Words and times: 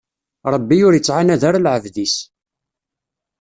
Ṛebbi 0.53 0.77
ur 0.87 0.93
ittɛanad 0.95 1.41
ara 1.47 1.63
lɛebd-is. 1.65 2.15